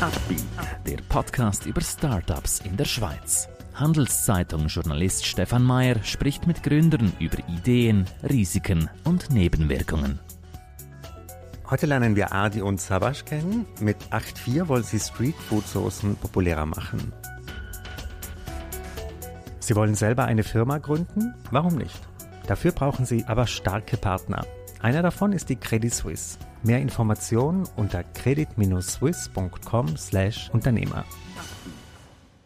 Upbeat, 0.00 0.44
der 0.86 0.98
Podcast 1.08 1.66
über 1.66 1.80
Startups 1.80 2.60
in 2.60 2.76
der 2.76 2.84
Schweiz. 2.84 3.48
Handelszeitung-Journalist 3.74 5.26
Stefan 5.26 5.64
Mayer 5.64 6.04
spricht 6.04 6.46
mit 6.46 6.62
Gründern 6.62 7.12
über 7.18 7.38
Ideen, 7.48 8.06
Risiken 8.22 8.88
und 9.02 9.30
Nebenwirkungen. 9.32 10.20
Heute 11.68 11.86
lernen 11.86 12.14
wir 12.14 12.32
Adi 12.32 12.62
und 12.62 12.80
Sabash 12.80 13.24
kennen. 13.24 13.66
Mit 13.80 13.96
8.4 14.12 14.68
wollen 14.68 14.84
sie 14.84 15.00
Streetfood-Soßen 15.00 16.14
populärer 16.14 16.66
machen. 16.66 17.12
Sie 19.58 19.74
wollen 19.74 19.96
selber 19.96 20.26
eine 20.26 20.44
Firma 20.44 20.78
gründen? 20.78 21.34
Warum 21.50 21.74
nicht? 21.74 22.00
Dafür 22.46 22.70
brauchen 22.70 23.04
sie 23.04 23.24
aber 23.26 23.48
starke 23.48 23.96
Partner. 23.96 24.46
Einer 24.80 25.02
davon 25.02 25.32
ist 25.32 25.48
die 25.48 25.56
Credit 25.56 25.92
Suisse. 25.92 26.38
Mehr 26.62 26.80
Informationen 26.80 27.66
unter 27.74 28.04
credit-swiss.com/Unternehmer. 28.04 31.04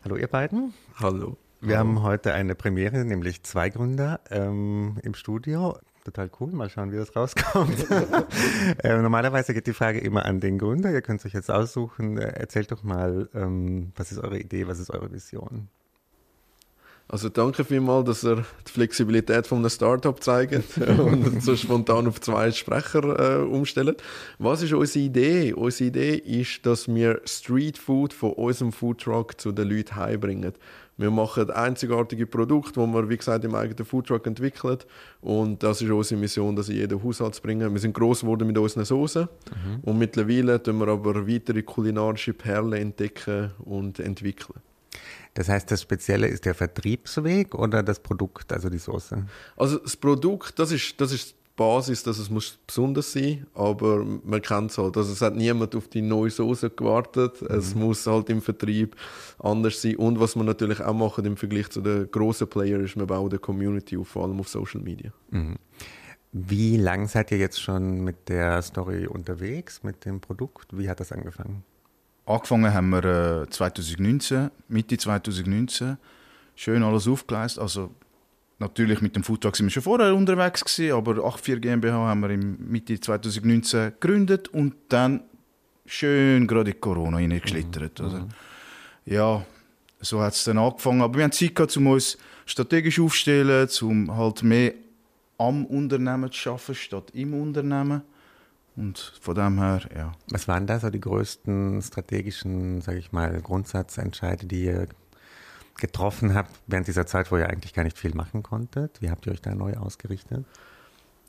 Hallo 0.02 0.16
ihr 0.16 0.28
beiden. 0.28 0.72
Hallo. 0.94 1.36
Wir 1.60 1.76
Hallo. 1.76 1.90
haben 1.90 2.02
heute 2.02 2.32
eine 2.32 2.54
Premiere, 2.54 3.04
nämlich 3.04 3.42
zwei 3.42 3.68
Gründer 3.68 4.20
ähm, 4.30 4.96
im 5.02 5.12
Studio. 5.12 5.76
Total 6.04 6.30
cool, 6.40 6.52
mal 6.52 6.70
schauen, 6.70 6.90
wie 6.90 6.96
das 6.96 7.14
rauskommt. 7.14 7.86
äh, 8.82 8.96
normalerweise 8.96 9.52
geht 9.52 9.66
die 9.66 9.74
Frage 9.74 9.98
immer 10.00 10.24
an 10.24 10.40
den 10.40 10.56
Gründer. 10.58 10.90
Ihr 10.90 11.02
könnt 11.02 11.20
es 11.20 11.26
euch 11.26 11.34
jetzt 11.34 11.50
aussuchen. 11.50 12.16
Äh, 12.16 12.28
erzählt 12.28 12.72
doch 12.72 12.82
mal, 12.82 13.28
ähm, 13.34 13.92
was 13.94 14.10
ist 14.10 14.16
eure 14.18 14.38
Idee, 14.38 14.66
was 14.66 14.78
ist 14.78 14.90
eure 14.90 15.12
Vision? 15.12 15.68
Also 17.12 17.28
danke 17.28 17.62
vielmals, 17.62 18.06
dass 18.06 18.24
ihr 18.24 18.36
die 18.66 18.72
Flexibilität 18.72 19.46
von 19.46 19.58
einem 19.58 19.68
Startup 19.68 20.18
zeigt 20.22 20.78
und 20.98 21.42
so 21.42 21.54
spontan 21.56 22.08
auf 22.08 22.22
zwei 22.22 22.50
Sprecher 22.50 23.42
äh, 23.42 23.44
umstellt. 23.44 24.02
Was 24.38 24.62
ist 24.62 24.72
unsere 24.72 25.04
Idee? 25.04 25.52
Unsere 25.52 25.88
Idee 25.88 26.14
ist, 26.14 26.64
dass 26.64 26.88
wir 26.88 27.20
Street 27.26 27.76
Food 27.76 28.14
von 28.14 28.32
unserem 28.32 28.72
Foodtruck 28.72 29.38
zu 29.38 29.52
den 29.52 29.68
Leuten 29.68 29.94
heimbringen. 29.94 30.54
Wir 30.96 31.10
machen 31.10 31.50
einzigartige 31.50 32.26
Produkte, 32.26 32.80
die 32.80 32.86
wir, 32.94 33.06
wie 33.10 33.18
gesagt, 33.18 33.44
im 33.44 33.54
eigenen 33.54 33.84
Foodtruck 33.84 34.26
entwickeln. 34.26 34.78
Und 35.20 35.62
das 35.62 35.82
ist 35.82 35.90
unsere 35.90 36.18
Mission, 36.18 36.56
das 36.56 36.70
in 36.70 36.76
jeden 36.76 37.04
Haushalt 37.04 37.34
zu 37.34 37.42
bringen. 37.42 37.74
Wir 37.74 37.80
sind 37.80 37.92
gross 37.92 38.22
geworden 38.22 38.46
mit 38.46 38.56
unseren 38.56 38.86
Soßen. 38.86 39.24
Mhm. 39.24 39.80
Und 39.82 39.98
mittlerweile 39.98 40.62
tun 40.62 40.78
wir 40.78 40.88
aber 40.88 41.28
weitere 41.28 41.60
kulinarische 41.62 42.32
Perlen 42.32 42.72
entdecken 42.72 43.50
und 43.66 44.00
entwickeln. 44.00 44.60
Das 45.34 45.48
heißt, 45.48 45.70
das 45.70 45.82
Spezielle 45.82 46.26
ist 46.26 46.44
der 46.44 46.54
Vertriebsweg 46.54 47.54
oder 47.54 47.82
das 47.82 48.00
Produkt, 48.00 48.52
also 48.52 48.68
die 48.68 48.78
Soße? 48.78 49.24
Also 49.56 49.78
das 49.78 49.96
Produkt, 49.96 50.58
das 50.58 50.72
ist, 50.72 51.00
das 51.00 51.12
ist 51.12 51.30
die 51.30 51.34
Basis, 51.56 52.02
dass 52.02 52.18
es 52.18 52.28
muss 52.28 52.58
besonders 52.66 53.12
sein, 53.12 53.46
aber 53.54 54.04
man 54.04 54.42
kennt 54.42 54.70
es 54.70 54.78
halt. 54.78 54.96
Also 54.96 55.12
es 55.12 55.22
hat 55.22 55.34
niemand 55.34 55.74
auf 55.74 55.88
die 55.88 56.02
neue 56.02 56.30
Soße 56.30 56.70
gewartet. 56.70 57.40
Mhm. 57.40 57.48
Es 57.50 57.74
muss 57.74 58.06
halt 58.06 58.28
im 58.30 58.42
Vertrieb 58.42 58.96
anders 59.38 59.80
sein. 59.80 59.96
Und 59.96 60.20
was 60.20 60.36
man 60.36 60.46
natürlich 60.46 60.80
auch 60.80 60.94
machen 60.94 61.24
im 61.24 61.36
Vergleich 61.36 61.70
zu 61.70 61.80
den 61.80 62.10
grossen 62.10 62.48
Playern 62.48 62.84
ist, 62.84 62.96
wir 62.96 63.06
bauen 63.06 63.30
eine 63.30 63.38
Community 63.38 63.96
auf, 63.96 64.08
vor 64.08 64.24
allem 64.24 64.40
auf 64.40 64.48
Social 64.48 64.80
Media. 64.80 65.12
Mhm. 65.30 65.56
Wie 66.32 66.78
lang 66.78 67.08
seid 67.08 67.30
ihr 67.30 67.38
jetzt 67.38 67.60
schon 67.60 68.04
mit 68.04 68.28
der 68.30 68.62
Story 68.62 69.06
unterwegs, 69.06 69.82
mit 69.82 70.04
dem 70.06 70.20
Produkt? 70.20 70.76
Wie 70.76 70.88
hat 70.88 71.00
das 71.00 71.12
angefangen? 71.12 71.64
Angefangen 72.24 72.72
haben 72.72 72.90
wir 72.90 73.42
äh, 73.42 73.50
2019, 73.50 74.50
Mitte 74.68 74.96
2019. 74.96 75.98
Schön 76.54 76.82
alles 76.82 77.08
aufgeleistet. 77.08 77.62
Also 77.62 77.90
natürlich 78.58 79.00
mit 79.00 79.16
dem 79.16 79.24
Foodtruck 79.24 79.56
sind 79.56 79.66
wir 79.66 79.70
schon 79.70 79.82
vorher 79.82 80.14
unterwegs 80.14 80.64
gewesen, 80.64 80.94
aber 80.96 81.14
84 81.14 81.60
GmbH 81.60 82.08
haben 82.08 82.20
wir 82.20 82.30
im 82.30 82.70
Mitte 82.70 82.98
2019 82.98 83.94
gegründet 83.98 84.48
und 84.48 84.74
dann 84.88 85.22
schön 85.84 86.46
gerade 86.46 86.70
in 86.70 86.80
Corona 86.80 87.18
hineingeschlittert. 87.18 87.98
Mhm. 87.98 88.04
Also, 88.04 88.28
ja, 89.04 89.44
so 90.00 90.20
hat 90.20 90.34
es 90.34 90.44
dann 90.44 90.58
angefangen. 90.58 91.02
Aber 91.02 91.16
wir 91.16 91.24
haben 91.24 91.32
Zeit 91.32 91.54
gehabt, 91.54 91.76
um 91.76 91.88
uns 91.88 92.16
strategisch 92.46 93.00
aufzustellen, 93.00 93.68
um 93.82 94.16
halt 94.16 94.42
mehr 94.42 94.74
am 95.38 95.64
Unternehmen 95.66 96.30
zu 96.30 96.50
arbeiten, 96.50 96.74
statt 96.74 97.10
im 97.14 97.34
Unternehmen. 97.34 98.02
Und 98.76 98.98
von 99.20 99.34
dem 99.34 99.58
her, 99.58 99.80
ja. 99.94 100.12
Was 100.30 100.48
waren 100.48 100.66
da 100.66 100.80
so 100.80 100.90
die 100.90 101.00
größten 101.00 101.82
strategischen, 101.82 102.80
sage 102.80 102.98
ich 102.98 103.12
mal, 103.12 103.40
Grundsatzentscheide, 103.40 104.46
die 104.46 104.64
ihr 104.64 104.88
getroffen 105.76 106.34
habt 106.34 106.50
während 106.66 106.86
dieser 106.86 107.06
Zeit, 107.06 107.30
wo 107.30 107.36
ihr 107.36 107.48
eigentlich 107.48 107.74
gar 107.74 107.84
nicht 107.84 107.98
viel 107.98 108.14
machen 108.14 108.42
konntet? 108.42 109.02
Wie 109.02 109.10
habt 109.10 109.26
ihr 109.26 109.32
euch 109.32 109.42
da 109.42 109.54
neu 109.54 109.74
ausgerichtet? 109.74 110.46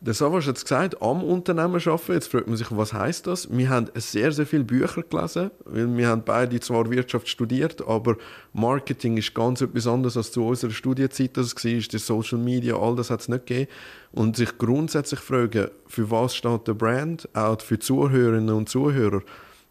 Der 0.05 0.13
Savas 0.13 0.47
hat 0.47 0.59
gesagt, 0.59 1.01
am 1.01 1.23
Unternehmen 1.23 1.75
arbeiten. 1.75 2.11
Jetzt 2.11 2.27
fragt 2.27 2.47
man 2.47 2.57
sich, 2.57 2.67
was 2.75 2.91
heißt 2.91 3.25
das? 3.25 3.49
Wir 3.49 3.69
haben 3.69 3.87
sehr, 3.95 4.33
sehr 4.33 4.45
viele 4.45 4.65
Bücher 4.65 5.01
gelesen, 5.01 5.49
weil 5.63 5.95
wir 5.95 6.09
haben 6.09 6.23
beide 6.25 6.59
zwar 6.59 6.91
Wirtschaft 6.91 7.29
studiert, 7.29 7.87
aber 7.87 8.17
Marketing 8.51 9.15
ist 9.15 9.33
ganz 9.33 9.61
etwas 9.61 9.87
anderes 9.87 10.17
als 10.17 10.33
zu 10.33 10.45
unserer 10.45 10.71
Studienzeit 10.71 11.37
das 11.37 11.55
war. 11.55 11.71
Die 11.71 11.97
Social 11.97 12.37
Media, 12.37 12.75
all 12.75 12.97
das 12.97 13.11
hat 13.11 13.21
es 13.21 13.29
nicht 13.29 13.45
gegeben. 13.45 13.71
Und 14.11 14.35
sich 14.35 14.57
grundsätzlich 14.57 15.21
fragen, 15.21 15.69
für 15.87 16.11
was 16.11 16.35
steht 16.35 16.67
der 16.67 16.73
Brand, 16.73 17.29
auch 17.33 17.61
für 17.61 17.79
Zuhörerinnen 17.79 18.53
und 18.53 18.67
Zuhörer. 18.67 19.21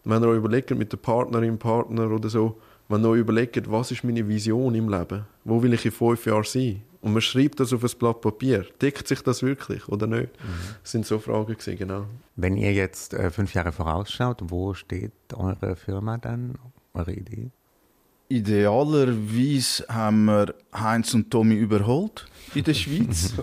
Wenn 0.04 0.22
ihr 0.22 0.28
euch 0.28 0.38
überlegt, 0.38 0.70
mit 0.70 0.92
der 0.92 0.96
Partnerin, 0.96 1.58
Partner 1.58 2.10
oder 2.10 2.30
so, 2.30 2.58
wenn 2.88 3.04
ihr 3.04 3.10
euch 3.10 3.20
überlegt, 3.20 3.70
was 3.70 3.90
ist 3.90 4.02
meine 4.02 4.26
Vision 4.26 4.74
im 4.74 4.88
Leben? 4.88 5.26
Wo 5.44 5.62
will 5.62 5.74
ich 5.74 5.84
in 5.84 5.92
fünf 5.92 6.24
Jahren 6.24 6.44
sein? 6.44 6.80
Und 7.02 7.12
man 7.12 7.20
schreibt 7.20 7.58
das 7.58 7.72
auf 7.72 7.82
ein 7.82 7.90
Blatt 7.98 8.20
Papier. 8.20 8.64
Deckt 8.80 9.08
sich 9.08 9.22
das 9.22 9.42
wirklich 9.42 9.88
oder 9.88 10.06
nicht? 10.06 10.32
Mhm. 10.40 10.76
Das 10.82 10.92
sind 10.92 11.04
so 11.04 11.18
Fragen 11.18 11.52
gewesen, 11.52 11.76
genau. 11.76 12.06
Wenn 12.36 12.56
ihr 12.56 12.72
jetzt 12.72 13.12
äh, 13.12 13.30
fünf 13.30 13.54
Jahre 13.54 13.72
vorausschaut, 13.72 14.38
wo 14.44 14.72
steht 14.72 15.12
eure 15.34 15.74
Firma 15.74 16.16
dann, 16.18 16.56
eure 16.94 17.12
Idee? 17.12 17.50
Idealerweise 18.28 19.84
haben 19.88 20.24
wir 20.26 20.54
Heinz 20.72 21.12
und 21.12 21.28
Tommy 21.28 21.56
überholt 21.56 22.24
in 22.54 22.62
der 22.62 22.72
Schweiz. 22.72 23.34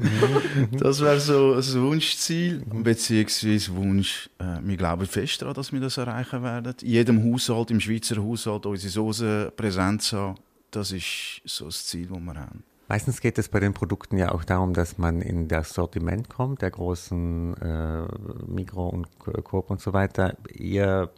das 0.72 1.00
wäre 1.00 1.18
so 1.18 1.54
ein 1.54 1.82
Wunschziel, 1.82 2.62
beziehungsweise 2.66 3.74
Wunsch. 3.74 4.28
Äh, 4.38 4.58
wir 4.62 4.76
glauben 4.76 5.06
fest 5.06 5.40
daran, 5.40 5.54
dass 5.54 5.72
wir 5.72 5.80
das 5.80 5.96
erreichen 5.96 6.42
werden. 6.42 6.74
In 6.82 6.88
jedem 6.88 7.32
Haushalt, 7.32 7.70
im 7.70 7.80
Schweizer 7.80 8.22
Haushalt, 8.22 8.66
unsere 8.66 8.92
Soße 8.92 9.52
Präsenz 9.56 10.12
haben. 10.12 10.36
Das 10.70 10.92
ist 10.92 11.40
so 11.46 11.64
das 11.64 11.86
Ziel, 11.86 12.06
das 12.06 12.20
wir 12.20 12.34
haben. 12.34 12.62
Meistens 12.88 13.20
geht 13.20 13.38
es 13.38 13.48
bei 13.48 13.60
den 13.60 13.72
Produkten 13.72 14.18
ja 14.18 14.32
auch 14.32 14.44
darum, 14.44 14.74
dass 14.74 14.98
man 14.98 15.22
in 15.22 15.48
das 15.48 15.72
Sortiment 15.72 16.28
kommt, 16.28 16.62
der 16.62 16.70
großen 16.70 17.56
äh, 17.56 18.02
Mikro 18.46 18.88
und 18.88 19.06
Coop 19.18 19.70
und 19.70 19.80
so 19.80 19.92
weiter. 19.92 20.36
Ihr, 20.52 21.10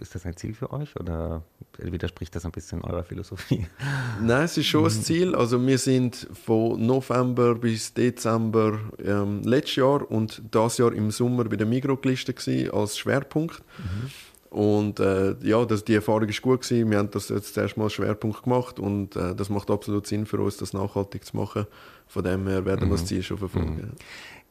ist 0.00 0.14
das 0.14 0.24
ein 0.24 0.36
Ziel 0.36 0.54
für 0.54 0.72
euch 0.72 0.98
oder 0.98 1.42
widerspricht 1.78 2.34
das 2.34 2.44
ein 2.44 2.52
bisschen 2.52 2.82
eurer 2.82 3.02
Philosophie? 3.04 3.66
Nein, 4.22 4.44
es 4.44 4.56
ist 4.56 4.66
schon 4.66 4.84
ein 4.84 4.90
Ziel. 4.90 5.34
Also 5.34 5.64
wir 5.64 5.78
sind 5.78 6.28
von 6.32 6.84
November 6.84 7.56
bis 7.56 7.92
Dezember 7.92 8.78
ähm, 9.04 9.42
letztes 9.42 9.76
Jahr 9.76 10.10
und 10.10 10.42
das 10.50 10.78
Jahr 10.78 10.92
im 10.92 11.10
Sommer 11.10 11.44
bei 11.44 11.56
der 11.56 11.66
Migro 11.66 11.96
gelistet 11.96 12.38
als 12.72 12.96
Schwerpunkt. 12.96 13.62
Mhm. 13.78 14.10
Und 14.52 15.00
äh, 15.00 15.34
ja, 15.40 15.64
das, 15.64 15.82
die 15.82 15.94
Erfahrung 15.94 16.28
ist 16.28 16.42
gut 16.42 16.60
gewesen. 16.60 16.90
Wir 16.90 16.98
haben 16.98 17.10
das 17.10 17.30
jetzt 17.30 17.54
zuerst 17.54 17.78
mal 17.78 17.88
Schwerpunkt 17.88 18.42
gemacht 18.42 18.78
und 18.78 19.16
äh, 19.16 19.34
das 19.34 19.48
macht 19.48 19.70
absolut 19.70 20.06
Sinn 20.06 20.26
für 20.26 20.38
uns, 20.40 20.58
das 20.58 20.74
nachhaltig 20.74 21.24
zu 21.24 21.38
machen. 21.38 21.66
Von 22.06 22.22
dem 22.22 22.46
her 22.46 22.66
werden 22.66 22.80
wir 22.80 22.86
mhm. 22.88 22.90
das 22.90 23.06
Ziel 23.06 23.22
schon 23.22 23.38
verfolgen. 23.38 23.76
Mhm. 23.76 23.90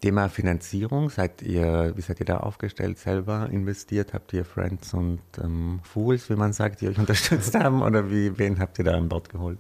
Thema 0.01 0.27
Finanzierung, 0.29 1.11
seid 1.11 1.43
ihr, 1.43 1.93
wie 1.95 2.01
seid 2.01 2.19
ihr 2.19 2.25
da 2.25 2.37
aufgestellt, 2.37 2.97
selber 2.97 3.47
investiert? 3.51 4.15
Habt 4.15 4.33
ihr 4.33 4.43
Friends 4.43 4.95
und 4.95 5.19
ähm, 5.39 5.81
Fools, 5.83 6.31
wie 6.31 6.35
man 6.35 6.51
sagt, 6.51 6.81
die 6.81 6.87
euch 6.87 6.97
unterstützt 6.97 7.53
haben? 7.53 7.83
Oder 7.83 8.09
wie, 8.09 8.35
wen 8.39 8.57
habt 8.57 8.79
ihr 8.79 8.85
da 8.85 8.93
an 8.93 9.07
Bord 9.07 9.29
geholt? 9.29 9.59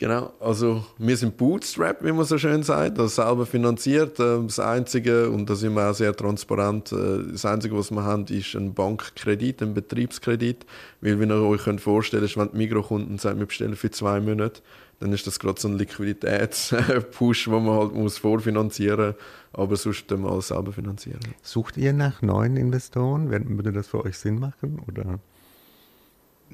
Genau, 0.00 0.32
also 0.40 0.82
wir 0.96 1.14
sind 1.14 1.36
Bootstrap, 1.36 2.02
wie 2.02 2.10
man 2.10 2.24
so 2.24 2.38
schön 2.38 2.62
sagt, 2.62 2.96
das 2.96 3.16
selber 3.16 3.44
finanziert. 3.44 4.18
Ähm, 4.18 4.46
das 4.46 4.58
Einzige, 4.58 5.28
und 5.28 5.50
da 5.50 5.54
sind 5.54 5.74
wir 5.74 5.90
auch 5.90 5.94
sehr 5.94 6.16
transparent, 6.16 6.90
äh, 6.90 7.32
das 7.32 7.44
Einzige, 7.44 7.76
was 7.76 7.90
wir 7.90 8.02
haben, 8.02 8.24
ist 8.28 8.54
ein 8.54 8.72
Bankkredit, 8.72 9.60
ein 9.60 9.74
Betriebskredit. 9.74 10.64
Weil, 11.02 11.20
wie 11.20 11.26
ihr 11.26 11.42
euch 11.42 11.64
könnt 11.64 11.82
vorstellen 11.82 12.26
könnt, 12.26 12.36
wenn 12.38 12.52
die 12.52 12.56
Mikrokunden 12.56 13.18
sagen, 13.18 13.40
wir 13.40 13.46
bestellen 13.46 13.76
für 13.76 13.90
zwei 13.90 14.20
Monate, 14.20 14.62
dann 15.00 15.12
ist 15.12 15.26
das 15.26 15.38
gerade 15.38 15.60
so 15.60 15.68
ein 15.68 15.76
Liquiditätspush, 15.76 17.48
wo 17.50 17.60
man 17.60 17.78
halt 17.78 17.94
muss 17.94 18.16
vorfinanzieren 18.16 19.08
muss, 19.08 19.16
aber 19.52 19.76
sonst 19.76 20.10
dann 20.10 20.24
alles 20.24 20.48
selber 20.48 20.72
finanzieren. 20.72 21.20
Sucht 21.42 21.76
ihr 21.76 21.92
nach 21.92 22.22
neuen 22.22 22.56
Investoren? 22.56 23.30
Würde 23.30 23.70
das 23.70 23.88
für 23.88 24.02
euch 24.02 24.16
Sinn 24.16 24.38
machen? 24.38 24.80
Oder? 24.88 25.18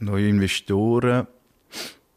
Neue 0.00 0.30
Investoren 0.30 1.28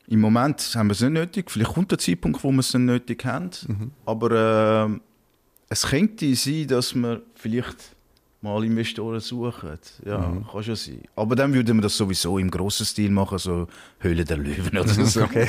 im 0.10 0.22
Moment 0.22 0.74
haben 0.76 0.88
wir 0.88 0.94
es 0.94 1.02
nicht 1.02 1.12
nötig. 1.12 1.52
Vielleicht 1.52 1.74
kommt 1.74 1.92
der 1.92 2.00
Zeitpunkt, 2.00 2.44
wo 2.44 2.52
wir 2.52 2.60
es 2.60 2.72
dann 2.72 2.86
nötig 2.86 3.24
haben. 3.26 3.52
Mhm. 3.68 3.92
Aber 4.06 4.90
äh, 4.90 5.00
es 5.70 5.84
könnte 5.84 6.34
sein, 6.36 6.68
dass 6.68 6.96
wir 6.96 7.22
vielleicht 7.36 7.96
mal 8.42 8.64
Investoren 8.64 9.20
suchen. 9.20 9.78
Ja, 10.06 10.18
mhm. 10.18 10.48
kann 10.48 10.64
schon 10.64 10.76
sein. 10.76 11.04
Aber 11.16 11.36
dann 11.36 11.54
würden 11.54 11.78
wir 11.78 11.82
das 11.84 11.96
sowieso 11.96 12.40
im 12.40 12.50
grossen 12.50 12.88
Stil 12.88 13.12
machen, 13.12 13.38
so 13.38 13.68
Höhle 14.00 14.26
der 14.26 14.38
Löwen 14.38 14.78
oder 14.78 14.88
so. 14.88 15.22
Okay. 15.30 15.48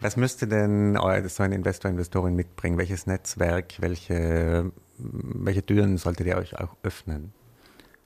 Was 0.00 0.16
müsste 0.16 0.48
denn 0.48 0.96
so 1.28 1.42
ein 1.42 1.52
Investor, 1.52 1.90
Investorin 1.90 2.34
mitbringen? 2.34 2.78
Welches 2.78 3.06
Netzwerk, 3.06 3.74
welche, 3.78 4.72
welche 4.98 5.64
Türen 5.64 5.98
solltet 5.98 6.26
ihr 6.26 6.36
euch 6.36 6.58
auch 6.58 6.76
öffnen? 6.82 7.32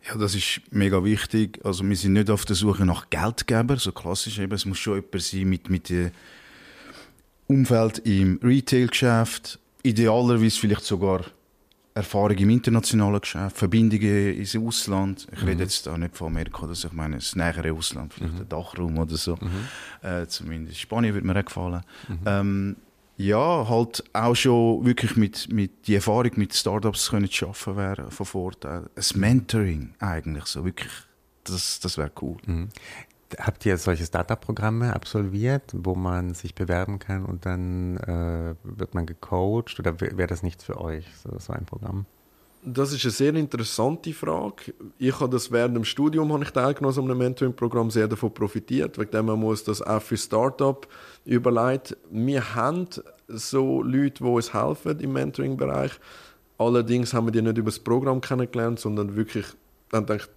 Ja, 0.09 0.17
das 0.17 0.35
ist 0.35 0.61
mega 0.71 1.03
wichtig. 1.03 1.59
Also 1.65 1.89
wir 1.89 1.97
sind 1.97 2.13
nicht 2.13 2.31
auf 2.31 2.45
der 2.45 2.55
Suche 2.55 2.87
nach 2.87 3.11
Geldgeber, 3.11 3.77
so 3.77 3.93
klassisch 3.93 4.39
eben. 4.39 4.53
Es 4.53 4.65
muss 4.65 4.79
schon 4.79 4.97
jemand 4.97 5.23
sein 5.23 5.49
mit, 5.49 5.69
mit 5.69 5.89
dem 5.89 6.11
Umfeld 7.49 7.99
im 8.01 8.39
Retail-Geschäft, 8.43 9.59
idealerweise 9.83 10.59
vielleicht 10.59 10.85
sogar 10.85 11.25
Erfahrung 11.95 12.37
im 12.37 12.51
internationalen 12.51 13.21
Geschäft, 13.21 13.57
Verbindungen 13.57 14.35
ins 14.35 14.55
Ausland. 14.55 15.27
Ich 15.33 15.43
mhm. 15.43 15.49
rede 15.49 15.63
jetzt 15.63 15.89
auch 15.89 15.97
nicht 15.97 16.15
von 16.15 16.27
Amerika, 16.29 16.67
dass 16.67 16.85
ich 16.85 16.93
meine, 16.93 17.17
das 17.17 17.35
nähere 17.35 17.73
Ausland, 17.73 18.13
vielleicht 18.13 18.35
mhm. 18.35 18.39
der 18.39 18.47
Dachraum 18.47 18.99
oder 18.99 19.17
so. 19.17 19.37
Mhm. 19.37 20.07
Äh, 20.09 20.27
zumindest 20.27 20.79
Spanien 20.79 21.15
würde 21.15 21.27
mir 21.27 21.39
auch 21.39 21.45
gefallen. 21.45 21.83
Mhm. 22.09 22.19
Ähm, 22.27 22.77
ja, 23.17 23.69
halt 23.69 24.05
auch 24.13 24.35
schon 24.35 24.85
wirklich 24.85 25.17
mit, 25.17 25.51
mit 25.53 25.87
die 25.87 25.95
Erfahrung 25.95 26.33
mit 26.37 26.55
Startups 26.55 27.05
zu 27.05 27.27
schaffen 27.31 27.77
wäre 27.77 28.11
von 28.11 28.27
Vorteil. 28.27 28.91
Ein 28.95 29.21
Mentoring 29.21 29.95
eigentlich 29.99 30.45
so 30.47 30.65
wirklich, 30.65 30.93
das, 31.45 31.81
das 31.81 31.97
wäre 31.97 32.13
cool. 32.21 32.37
Mhm. 32.47 32.69
Habt 33.39 33.67
ihr 33.67 33.77
solche 33.79 34.05
Startup-Programme 34.05 34.95
absolviert, 34.95 35.73
wo 35.75 35.95
man 35.95 36.35
sich 36.35 36.55
bewerben 36.55 36.99
kann 36.99 37.25
und 37.25 37.45
dann 37.45 37.97
äh, 37.97 38.55
wird 38.63 38.95
man 38.95 39.07
gecoacht 39.07 39.81
oder 39.81 40.01
wäre 40.01 40.29
das 40.29 40.43
nichts 40.43 40.65
für 40.65 40.81
euch, 40.81 41.07
so, 41.23 41.37
so 41.39 41.53
ein 41.53 41.65
Programm? 41.65 42.07
Das 42.69 42.93
ist 42.93 43.05
eine 43.05 43.13
sehr 43.13 43.35
interessante 43.37 44.13
Frage. 44.13 44.75
Ich 44.99 45.21
habe 45.21 45.31
das 45.31 45.53
während 45.53 45.77
dem 45.77 45.85
Studium 45.85 46.33
habe 46.33 46.43
ich 46.43 46.51
teilgenommen 46.51 46.93
so 46.93 47.01
einem 47.01 47.17
Mentoring-Programm 47.17 47.93
sehr 47.93 48.09
davon 48.09 48.35
profitiert, 48.35 48.99
wegen 48.99 49.13
dem 49.13 49.27
man 49.27 49.39
muss 49.39 49.63
das 49.63 49.81
auch 49.81 50.03
für 50.03 50.17
Startup 50.17 50.85
überlegt. 51.25 51.97
Wir 52.11 52.57
haben 52.57 52.89
so 53.29 53.83
Leute, 53.83 54.25
die 54.25 54.29
uns 54.29 54.53
helfen 54.53 54.99
im 54.99 55.13
Mentoring-Bereich. 55.13 55.93
Allerdings 56.59 57.15
haben 57.15 57.29
wir 57.29 57.31
die 57.31 57.41
nicht 57.41 57.57
über 57.57 57.71
das 57.71 57.79
Programm 57.79 58.21
kennengelernt, 58.21 58.81
sondern 58.81 59.15
wirklich 59.15 59.47
dann 59.91 60.07
denkt, 60.07 60.29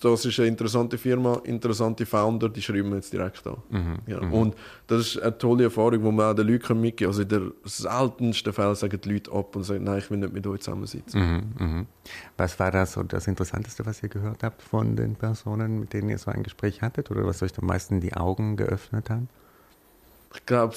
das 0.00 0.24
ist 0.24 0.38
eine 0.38 0.48
interessante 0.48 0.96
Firma, 0.96 1.40
interessante 1.44 2.06
Founder, 2.06 2.48
die 2.48 2.62
schreiben 2.62 2.90
wir 2.90 2.96
jetzt 2.96 3.12
direkt 3.12 3.44
an. 3.46 3.56
Mhm, 3.68 3.98
ja. 4.06 4.20
Mhm. 4.20 4.32
Und 4.32 4.54
das 4.86 5.00
ist 5.00 5.22
eine 5.22 5.36
tolle 5.36 5.64
Erfahrung, 5.64 5.92
die 5.92 5.98
man 5.98 6.20
auch 6.20 6.34
den 6.34 6.46
Leuten 6.46 6.80
mitgeben 6.80 7.12
kann. 7.12 7.20
Also 7.20 7.22
in 7.22 7.28
der 7.28 7.52
seltensten 7.64 8.52
Fällen 8.52 8.74
sagen 8.76 9.00
die 9.00 9.12
Leute 9.12 9.32
ab 9.32 9.56
und 9.56 9.64
sagen, 9.64 9.84
nein, 9.84 9.98
ich 9.98 10.08
will 10.10 10.18
nicht 10.18 10.32
mit 10.32 10.46
euch 10.46 10.60
zusammensitzen. 10.60 11.20
Mhm, 11.20 11.66
mhm. 11.66 11.86
Was 12.36 12.60
war 12.60 12.70
das 12.70 12.92
so 12.92 13.02
das 13.02 13.26
Interessanteste, 13.26 13.84
was 13.86 14.02
ihr 14.02 14.08
gehört 14.08 14.44
habt 14.44 14.62
von 14.62 14.94
den 14.94 15.16
Personen, 15.16 15.80
mit 15.80 15.92
denen 15.92 16.10
ihr 16.10 16.18
so 16.18 16.30
ein 16.30 16.44
Gespräch 16.44 16.80
hattet? 16.80 17.10
Oder 17.10 17.26
was 17.26 17.42
euch 17.42 17.58
am 17.58 17.66
meisten 17.66 18.00
die 18.00 18.14
Augen 18.14 18.56
geöffnet 18.56 19.10
hat? 19.10 19.22
Ich 20.34 20.46
glaube, 20.46 20.76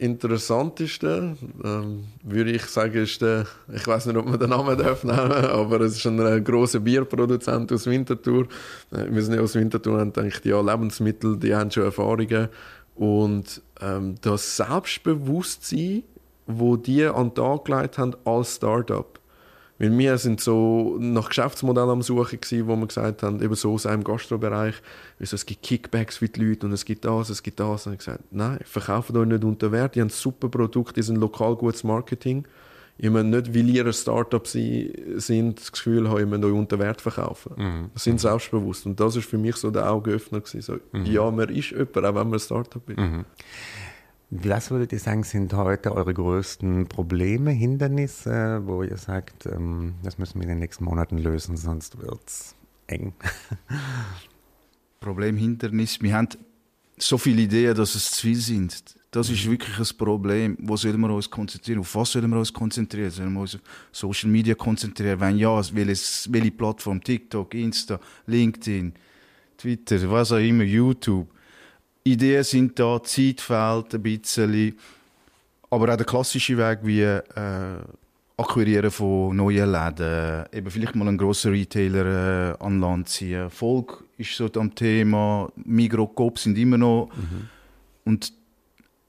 interessanteste, 0.00 1.36
ähm, 1.62 2.04
würde 2.22 2.52
ich 2.52 2.64
sagen, 2.64 2.94
ist 3.02 3.20
der, 3.20 3.46
ich 3.72 3.86
weiß 3.86 4.06
nicht, 4.06 4.16
ob 4.16 4.26
man 4.26 4.40
den 4.40 4.48
Namen 4.48 4.78
darf 4.78 5.04
nehmen, 5.04 5.18
aber 5.18 5.82
es 5.82 5.96
ist 5.96 6.06
ein, 6.06 6.18
ein 6.20 6.42
großer 6.42 6.80
Bierproduzent 6.80 7.70
aus 7.70 7.86
Winterthur. 7.86 8.46
Äh, 8.92 9.06
wir 9.10 9.22
sind 9.22 9.34
ja 9.34 9.42
aus 9.42 9.54
Winterthur 9.54 10.00
und 10.00 10.16
denke 10.16 10.48
ja, 10.48 10.60
Lebensmittel, 10.60 11.36
die 11.36 11.54
haben 11.54 11.70
schon 11.70 11.84
Erfahrungen. 11.84 12.48
Und 12.94 13.60
ähm, 13.80 14.14
das 14.22 14.56
Selbstbewusstsein, 14.56 16.04
wo 16.46 16.76
die 16.76 17.04
an 17.04 17.28
den 17.28 17.34
Tag 17.34 17.66
gelegt 17.66 17.98
haben 17.98 18.16
als 18.24 18.56
Startup, 18.56 19.19
weil 19.80 19.96
wir 19.96 20.18
sind 20.18 20.42
so 20.42 20.98
nach 21.00 21.30
Geschäftsmodellen 21.30 21.88
am 21.88 22.02
Suchen 22.02 22.38
gewesen, 22.38 22.68
wo 22.68 22.76
wir 22.76 22.86
gesagt 22.86 23.22
haben, 23.22 23.42
eben 23.42 23.54
so 23.54 23.72
aus 23.72 23.86
einem 23.86 24.04
Gastrobereich, 24.04 24.74
also 25.18 25.34
es 25.34 25.46
gibt 25.46 25.62
Kickbacks 25.62 26.18
für 26.18 26.28
die 26.28 26.44
Leute 26.44 26.66
und 26.66 26.72
es 26.72 26.84
gibt 26.84 27.06
das, 27.06 27.30
es 27.30 27.42
gibt 27.42 27.58
das. 27.58 27.86
Und 27.86 27.94
ich 27.94 28.00
gesagt, 28.00 28.22
nein, 28.30 28.58
verkaufen 28.64 29.16
euch 29.16 29.26
nicht 29.26 29.42
unter 29.42 29.72
Wert, 29.72 29.94
die 29.94 30.02
haben 30.02 30.10
super 30.10 30.50
Produkte, 30.50 31.00
die 31.00 31.02
sind 31.02 31.16
lokal 31.16 31.56
gutes 31.56 31.82
Marketing. 31.82 32.44
Ich 32.98 33.08
meine 33.08 33.30
nicht, 33.30 33.54
weil 33.54 33.70
ihr 33.70 33.86
ein 33.86 33.92
Startup 33.94 34.46
sind, 34.46 35.58
das 35.58 35.72
Gefühl 35.72 36.10
haben, 36.10 36.20
ich 36.20 36.26
müsst 36.26 36.44
euch 36.44 36.52
unter 36.52 36.78
Wert 36.78 37.00
verkaufen. 37.00 37.52
Mhm. 37.56 37.90
Das 37.94 38.04
sind 38.04 38.20
selbstbewusst. 38.20 38.84
Und 38.84 39.00
das 39.00 39.16
ist 39.16 39.26
für 39.26 39.38
mich 39.38 39.56
so 39.56 39.70
der 39.70 39.90
Augenöffner 39.90 40.40
gewesen. 40.40 40.60
So, 40.60 40.74
mhm. 40.92 41.06
Ja, 41.06 41.30
man 41.30 41.48
ist 41.48 41.70
jemand, 41.70 41.96
auch 41.96 42.02
wenn 42.02 42.12
man 42.12 42.34
ein 42.34 42.38
Startup 42.38 42.86
ist. 42.90 42.98
Mhm. 42.98 43.24
Was 44.32 44.70
würdet 44.70 44.92
ihr 44.92 45.00
sagen, 45.00 45.24
sind 45.24 45.52
heute 45.54 45.92
eure 45.92 46.14
größten 46.14 46.86
Probleme, 46.86 47.50
Hindernisse, 47.50 48.62
wo 48.64 48.84
ihr 48.84 48.96
sagt, 48.96 49.46
ähm, 49.46 49.94
das 50.04 50.18
müssen 50.18 50.36
wir 50.36 50.44
in 50.44 50.50
den 50.50 50.60
nächsten 50.60 50.84
Monaten 50.84 51.18
lösen, 51.18 51.56
sonst 51.56 51.98
wird 51.98 52.20
es 52.24 52.54
eng? 52.86 53.12
Problem, 55.00 55.36
Hindernis, 55.36 56.00
wir 56.00 56.14
haben 56.14 56.28
so 56.96 57.18
viele 57.18 57.42
Ideen, 57.42 57.74
dass 57.74 57.96
es 57.96 58.12
zu 58.12 58.28
viel 58.28 58.36
sind. 58.36 58.94
Das 59.10 59.28
ist 59.30 59.50
wirklich 59.50 59.76
ein 59.76 59.96
Problem. 59.98 60.56
Wo 60.60 60.76
sollen 60.76 61.00
wir 61.00 61.12
uns 61.12 61.28
konzentrieren? 61.28 61.80
Auf 61.80 61.92
was 61.96 62.12
sollen 62.12 62.30
wir 62.30 62.38
uns 62.38 62.52
konzentrieren? 62.52 63.10
Sollen 63.10 63.32
wir 63.32 63.40
uns 63.40 63.56
auf 63.56 63.62
Social 63.90 64.30
Media 64.30 64.54
konzentrieren? 64.54 65.18
Wenn 65.18 65.38
ja, 65.38 65.60
welche 65.74 66.50
Plattform? 66.52 67.02
TikTok, 67.02 67.52
Insta, 67.54 67.98
LinkedIn, 68.26 68.92
Twitter, 69.56 70.08
was 70.08 70.30
auch 70.30 70.36
immer, 70.36 70.62
YouTube 70.62 71.26
Ideen 72.04 72.44
sind 72.44 72.78
da, 72.78 73.02
Zeit 73.02 73.40
fehlt 73.40 73.94
ein 73.94 74.02
bisschen. 74.02 74.76
Aber 75.70 75.92
auch 75.92 75.96
der 75.96 76.06
klassische 76.06 76.56
Weg 76.58 76.80
wie 76.82 77.02
äh, 77.02 77.20
Akquirieren 78.36 78.90
von 78.90 79.36
neuen 79.36 79.70
Läden, 79.70 80.46
eben 80.50 80.70
vielleicht 80.70 80.96
mal 80.96 81.06
einen 81.06 81.18
grossen 81.18 81.52
Retailer 81.52 82.54
äh, 82.54 82.64
an 82.64 82.80
Land 82.80 83.10
ziehen. 83.10 83.50
Volk 83.50 84.02
ist 84.16 84.34
so 84.34 84.50
am 84.56 84.74
Thema, 84.74 85.52
Migros, 85.56 86.08
Coop 86.14 86.38
sind 86.38 86.56
immer 86.56 86.78
noch. 86.78 87.10
Mhm. 87.14 87.48
Und 88.06 88.32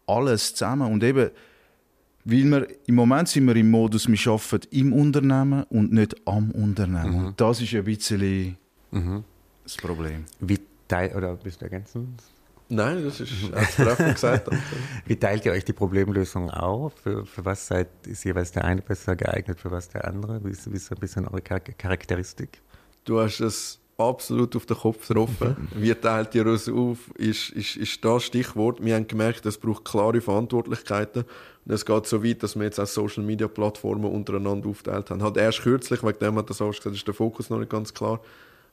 alles 0.05 0.53
zusammen. 0.53 0.91
Und 0.91 1.03
eben, 1.03 1.29
weil 2.25 2.43
wir, 2.43 2.67
im 2.87 2.95
Moment 2.95 3.29
sind 3.29 3.47
wir 3.47 3.55
im 3.55 3.71
Modus, 3.71 4.07
wir 4.07 4.31
arbeiten 4.31 4.67
im 4.71 4.91
Unternehmen 4.91 5.63
und 5.69 5.93
nicht 5.93 6.15
am 6.27 6.51
Unternehmen. 6.51 7.11
Mhm. 7.11 7.25
Und 7.27 7.41
das 7.41 7.61
ist 7.61 7.73
ein 7.73 7.85
bisschen 7.85 8.57
mhm. 8.91 9.23
das 9.63 9.77
Problem. 9.77 10.25
Wie 10.41 10.59
teil, 10.89 11.15
oder 11.15 11.35
bist 11.35 11.61
du 11.61 11.65
ergänzend? 11.65 12.21
Nein, 12.71 13.03
das 13.03 13.19
ist 13.19 13.31
treffend 13.75 14.13
gesagt. 14.13 14.49
Wie 15.05 15.15
teilt 15.17 15.45
ihr 15.45 15.51
euch 15.51 15.65
die 15.65 15.73
Problemlösung 15.73 16.49
auf? 16.49 16.93
Für, 17.03 17.25
für, 17.25 17.43
was 17.43 17.67
seid, 17.67 17.89
ist 18.07 18.23
jeweils 18.23 18.51
der 18.53 18.63
eine 18.63 18.81
besser 18.81 19.15
geeignet, 19.15 19.59
für 19.59 19.71
was 19.71 19.89
der 19.89 20.07
andere? 20.07 20.43
Wie 20.43 20.51
ist, 20.51 20.71
wie 20.71 20.77
ist 20.77 20.91
ein 20.91 20.97
bisschen 20.97 21.27
eure 21.27 21.41
Charakteristik? 21.41 22.61
Du 23.03 23.19
hast 23.19 23.41
es 23.41 23.81
absolut 23.97 24.55
auf 24.55 24.65
den 24.65 24.77
Kopf 24.77 25.07
getroffen. 25.07 25.67
Wie 25.75 25.93
teilt 25.93 26.33
ihr 26.33 26.45
uns 26.47 26.67
auf, 26.67 26.97
ist, 27.17 27.49
ist, 27.49 27.75
ist 27.75 28.03
das 28.03 28.23
Stichwort. 28.23 28.83
Wir 28.83 28.95
haben 28.95 29.07
gemerkt, 29.07 29.45
es 29.45 29.57
braucht 29.57 29.85
klare 29.85 30.21
Verantwortlichkeiten. 30.21 31.25
Und 31.65 31.71
es 31.71 31.85
geht 31.85 32.07
so 32.07 32.23
weit, 32.23 32.41
dass 32.41 32.55
wir 32.55 32.63
jetzt 32.63 32.79
auch 32.79 32.87
Social-Media-Plattformen 32.87 34.11
untereinander 34.11 34.69
aufteilt 34.69 35.09
haben. 35.09 35.21
Hat 35.21 35.37
erst 35.37 35.61
kürzlich, 35.61 36.03
wegen 36.03 36.19
dem 36.19 36.37
hat 36.37 36.49
das 36.49 36.61
auch 36.61 36.71
gesagt, 36.71 36.95
ist 36.95 37.05
der 37.05 37.13
Fokus 37.13 37.49
noch 37.49 37.59
nicht 37.59 37.69
ganz 37.69 37.93
klar. 37.93 38.21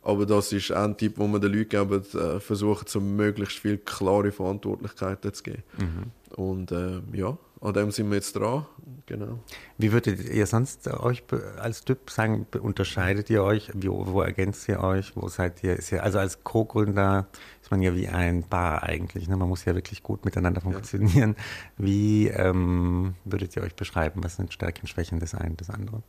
Aber 0.03 0.27
das 0.27 0.53
ist 0.53 0.71
ein 0.73 0.97
Tipp, 0.97 1.15
wo 1.17 1.27
man 1.27 1.41
den 1.41 1.53
Leuten 1.53 1.69
geben, 1.71 2.03
äh, 2.15 2.41
versuchen, 2.41 2.87
so 2.87 3.01
möglichst 3.01 3.59
viel 3.59 3.79
klare 3.79 4.33
Verantwortlichkeiten 4.33 5.35
zu 5.35 5.43
geben. 5.43 5.63
Mhm. 5.79 6.37
Und 6.37 6.73
äh, 6.73 7.01
ja, 7.13 7.37
an 7.61 7.75
dem 7.75 7.91
sind 7.91 8.09
wir 8.09 8.17
jetzt 8.17 8.35
dran. 8.37 8.67
Genau. 9.07 9.41
Wie 9.79 9.91
würdet 9.91 10.21
ihr 10.29 10.47
sonst 10.47 10.87
euch 10.87 11.25
als 11.59 11.85
Typ 11.85 12.11
sagen, 12.11 12.47
unterscheidet 12.61 13.31
ihr 13.31 13.43
euch? 13.43 13.71
Wo, 13.75 14.07
wo 14.07 14.23
ergänzt 14.23 14.69
ihr 14.69 14.81
euch? 14.81 15.17
Wo 15.17 15.29
seid 15.29 15.65
ihr? 15.65 15.79
ihr 15.91 16.03
also 16.03 16.19
als 16.19 16.45
Co-Gründer 16.45 17.27
ist 17.61 17.71
man 17.71 17.83
ja 17.83 17.95
wie 17.97 18.09
ein 18.09 18.45
Paar 18.45 18.83
eigentlich. 18.85 19.29
Ne? 19.29 19.37
Man 19.37 19.49
muss 19.49 19.65
ja 19.65 19.75
wirklich 19.75 20.03
gut 20.03 20.25
miteinander 20.25 20.61
funktionieren. 20.61 21.35
Ja. 21.37 21.85
Wie 21.85 22.29
ähm, 22.29 23.15
würdet 23.25 23.57
ihr 23.57 23.63
euch 23.63 23.75
beschreiben? 23.75 24.23
Was 24.23 24.37
sind 24.37 24.53
Stärken, 24.53 24.87
Schwächen 24.87 25.19
des 25.19 25.35
einen, 25.35 25.57
des 25.57 25.71
anderen? 25.71 26.03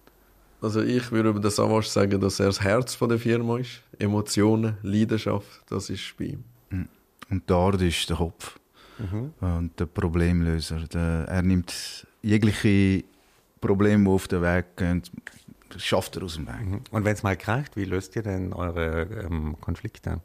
Also 0.62 0.82
ich 0.82 1.12
würde 1.12 1.30
über 1.30 1.39
den 1.39 1.51
Savas 1.51 1.94
sagen, 1.94 2.20
dass 2.20 2.39
er 2.39 2.48
das 2.48 2.62
Herz 2.62 2.96
von 2.96 3.10
der 3.10 3.20
Firma 3.20 3.58
ist. 3.58 3.82
Emotionen, 3.98 4.78
Leidenschaft, 4.84 5.48
das 5.70 5.89
ist 5.89 6.16
bei 6.18 6.25
ihm. 6.25 6.44
Mhm. 6.70 6.89
Und 7.30 7.44
dort 7.48 7.82
ist 7.82 8.10
der 8.10 8.18
Kopf 8.18 8.60
mhm. 8.98 9.34
und 9.39 9.80
der 9.80 9.86
Problemlöser. 9.86 10.80
Der, 10.94 11.25
er 11.28 11.42
nimmt 11.42 12.06
jegliche 12.22 13.04
Probleme, 13.62 14.04
die 14.04 14.10
auf 14.10 14.28
den 14.28 14.42
Weg 14.42 14.75
gehen, 14.75 15.01
schafft 15.78 16.18
er 16.18 16.24
aus 16.24 16.36
dem 16.36 16.48
Weg. 16.48 16.66
Mhm. 16.66 16.82
Und 16.92 17.06
wenn 17.06 17.13
es 17.13 17.24
mal 17.24 17.38
kracht, 17.38 17.75
wie 17.78 17.86
löst 17.86 18.16
ihr 18.16 18.24
denn 18.24 18.54
eure 18.54 19.04
ähm, 19.24 19.56
Konflikte? 19.62 20.20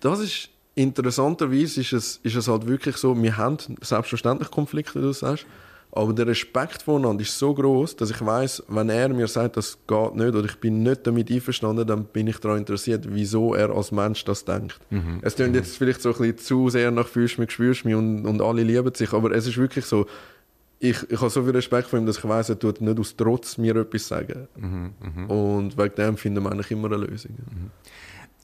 Das 0.00 0.20
ist 0.20 0.50
interessanterweise 0.74 1.80
ist 1.80 1.92
es, 1.92 2.20
ist 2.22 2.36
es 2.36 2.48
halt 2.48 2.66
wirklich 2.66 2.96
so, 2.96 3.20
wir 3.20 3.36
haben 3.36 3.58
selbstverständlich 3.80 4.50
Konflikte, 4.50 5.00
wie 5.00 5.02
du 5.02 5.12
sagst. 5.12 5.46
Aber 5.92 6.12
der 6.12 6.26
Respekt 6.26 6.82
voneinander 6.82 7.22
ist 7.22 7.38
so 7.38 7.54
groß, 7.54 7.96
dass 7.96 8.10
ich 8.10 8.24
weiß, 8.24 8.64
wenn 8.68 8.90
er 8.90 9.08
mir 9.08 9.26
sagt, 9.26 9.56
das 9.56 9.78
geht 9.86 10.14
nicht 10.14 10.34
oder 10.34 10.44
ich 10.44 10.56
bin 10.56 10.82
nicht 10.82 11.06
damit 11.06 11.30
einverstanden, 11.30 11.86
dann 11.86 12.04
bin 12.04 12.26
ich 12.26 12.38
daran 12.38 12.58
interessiert, 12.58 13.06
wieso 13.08 13.54
er 13.54 13.70
als 13.70 13.90
Mensch 13.90 14.24
das 14.24 14.44
denkt. 14.44 14.78
Mhm. 14.90 15.20
Es 15.22 15.34
klingt 15.34 15.52
mhm. 15.52 15.56
jetzt 15.56 15.78
vielleicht 15.78 16.02
so 16.02 16.10
ein 16.10 16.18
bisschen 16.18 16.38
zu 16.38 16.68
sehr 16.68 16.90
nach 16.90 17.06
«Fühlst 17.06 17.38
mich, 17.38 17.50
spürst 17.50 17.84
mich» 17.84 17.94
und, 17.94 18.26
und 18.26 18.42
alle 18.42 18.62
lieben 18.62 18.94
sich, 18.94 19.12
aber 19.12 19.32
es 19.32 19.46
ist 19.46 19.56
wirklich 19.56 19.86
so, 19.86 20.06
ich, 20.80 21.10
ich 21.10 21.20
habe 21.20 21.30
so 21.30 21.42
viel 21.42 21.50
Respekt 21.50 21.88
vor 21.88 21.98
ihm, 21.98 22.06
dass 22.06 22.18
ich 22.18 22.28
weiß, 22.28 22.50
er 22.50 22.58
tut 22.58 22.80
nicht 22.80 23.00
aus 23.00 23.16
Trotz 23.16 23.58
mir 23.58 23.74
etwas 23.74 24.06
sagen. 24.06 24.46
Mhm, 24.56 24.92
mh. 25.00 25.26
Und 25.26 25.76
wegen 25.76 25.94
dem 25.96 26.16
finden 26.16 26.44
wir 26.44 26.52
eigentlich 26.52 26.70
immer 26.70 26.86
eine 26.92 27.04
Lösung. 27.04 27.32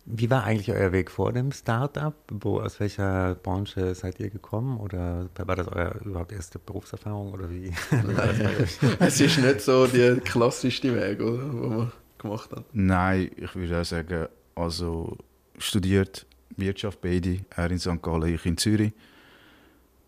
Wie 0.07 0.29
war 0.31 0.45
eigentlich 0.45 0.71
euer 0.71 0.93
Weg 0.93 1.11
vor 1.11 1.33
dem 1.33 1.51
Startup? 1.51 2.15
Wo, 2.29 2.61
aus 2.61 2.79
welcher 2.79 3.37
Branche 3.37 3.95
seid 3.95 4.21
ihr 4.21 4.29
gekommen? 4.29 4.79
Oder 4.79 5.31
war 5.35 5.57
das 5.57 5.69
eure 5.69 5.99
überhaupt 6.05 6.33
erste 6.33 6.59
Berufserfahrung? 6.59 7.33
Oder 7.33 7.51
wie? 7.51 7.73
es 8.99 9.21
ist 9.21 9.39
nicht 9.39 9.61
so 9.63 9.87
der 9.87 10.17
klassischste 10.17 10.95
Weg, 10.95 11.21
oder, 11.23 11.53
wo 11.53 11.71
wir 11.71 11.93
gemacht 12.19 12.51
haben. 12.53 12.65
Nein, 12.73 13.31
ich 13.37 13.55
würde 13.55 13.81
auch 13.81 13.85
sagen, 13.85 14.27
also 14.55 15.17
studiert 15.57 16.27
Wirtschaft 16.57 17.01
beide, 17.01 17.41
er 17.57 17.71
in 17.71 17.79
St. 17.79 18.03
Gallen, 18.03 18.35
ich 18.35 18.45
in 18.45 18.59
Zürich. 18.59 18.93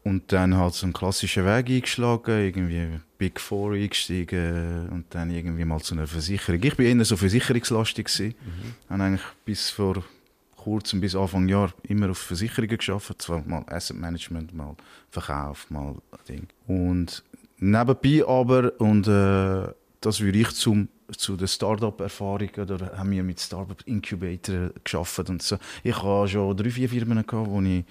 Und 0.04 0.30
dann 0.30 0.56
halt 0.56 0.74
so 0.74 0.86
einen 0.86 0.92
klassischen 0.92 1.44
Weg 1.46 1.68
eingeschlagen, 1.68 2.38
irgendwie 2.38 3.00
Big 3.18 3.40
Four 3.40 3.72
eingestiegen 3.74 4.88
und 4.90 5.06
dann 5.10 5.30
irgendwie 5.30 5.64
mal 5.64 5.80
zu 5.80 5.94
einer 5.94 6.06
Versicherung. 6.06 6.62
Ich 6.62 6.76
bin 6.76 6.98
eher 6.98 7.04
so 7.04 7.16
versicherungslastig 7.16 8.06
gewesen. 8.06 8.34
Mhm. 8.44 8.90
Habe 8.90 9.02
eigentlich 9.02 9.26
bis 9.44 9.70
vor 9.70 10.04
kurzem, 10.56 11.00
bis 11.00 11.14
Anfang 11.14 11.48
Jahr 11.48 11.72
immer 11.84 12.10
auf 12.10 12.18
Versicherungen 12.18 12.76
geschafft. 12.76 13.22
Zwar 13.22 13.42
mal 13.46 13.64
Asset 13.68 13.96
Management, 13.96 14.54
mal 14.54 14.76
Verkauf, 15.10 15.70
mal 15.70 15.96
Ding. 16.28 16.48
Und 16.66 17.22
nebenbei 17.58 18.26
aber, 18.26 18.78
und 18.80 19.06
äh, 19.06 19.72
das 20.00 20.20
würde 20.20 20.38
ich 20.38 20.50
zum 20.50 20.88
zu 21.16 21.36
der 21.36 21.46
Startup-Erfahrung 21.46 22.50
oder 22.58 22.98
haben 22.98 23.10
wir 23.12 23.22
mit 23.22 23.40
Startup-Incubator 23.40 24.70
geschafft 24.82 25.30
und 25.30 25.40
so. 25.40 25.56
Ich 25.84 25.96
habe 26.02 26.28
schon 26.28 26.56
drei, 26.56 26.70
vier 26.70 26.88
Firmen 26.88 27.24
gehabt, 27.24 27.48
wo 27.48 27.60
ich 27.62 27.84